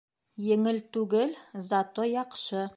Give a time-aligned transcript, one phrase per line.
[0.45, 1.37] Еңел түгел,
[1.71, 2.69] зато яҡшы...